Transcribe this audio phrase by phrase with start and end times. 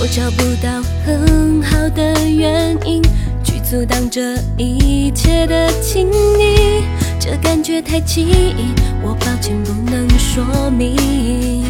[0.00, 3.02] 我找不到很好的原因
[3.42, 6.84] 去阻挡这一切的亲昵，
[7.18, 11.64] 这感觉太奇异，我抱歉不能说明。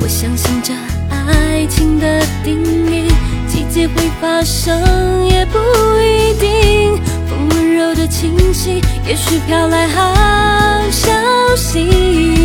[0.00, 0.72] 我相信这
[1.10, 3.08] 爱情的定义，
[3.48, 5.58] 季节会发生也不
[6.00, 6.96] 一定。
[7.28, 10.14] 风温柔的侵袭，也许飘来好
[10.90, 11.10] 消
[11.56, 12.37] 息。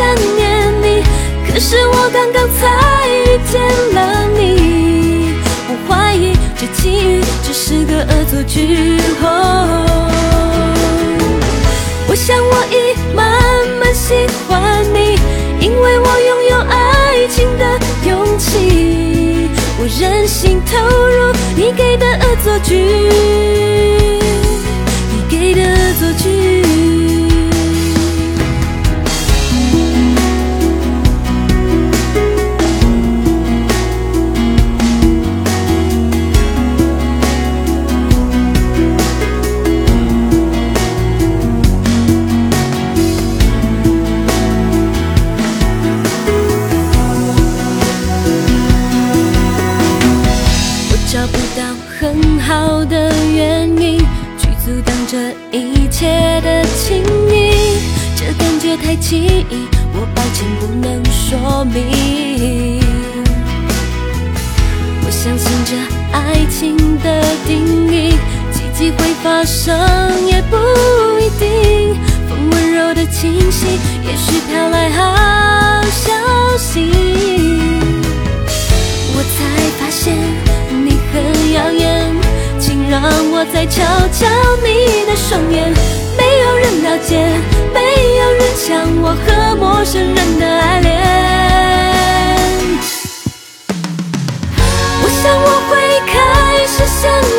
[0.00, 1.04] 想念你，
[1.46, 3.60] 可是我刚刚才遇见
[3.94, 3.98] 了
[4.34, 5.34] 你。
[5.68, 8.98] 我怀疑这际遇只是个恶作剧。
[9.22, 10.08] 哦
[12.08, 13.28] 我想我已慢
[13.78, 15.18] 慢喜欢你，
[15.60, 19.50] 因为我拥有爱情的勇气。
[19.78, 20.78] 我任性投
[55.10, 55.18] 这
[55.50, 57.50] 一切的亲密，
[58.14, 62.80] 这感觉太奇异，我抱歉不能说明。
[65.04, 65.74] 我相信这
[66.12, 68.12] 爱情的定义，
[68.52, 69.76] 奇迹会发生
[70.28, 70.56] 也不
[71.18, 71.98] 一定。
[72.28, 73.66] 风温柔的侵袭，
[74.06, 74.39] 也许
[83.40, 84.26] 我再瞧瞧
[84.62, 85.72] 你的双眼
[86.14, 87.16] 没有人了解
[87.72, 87.80] 没
[88.18, 90.90] 有人像我和陌生人的爱恋。
[95.02, 95.72] 我想我会
[96.04, 96.12] 开
[96.66, 97.29] 始想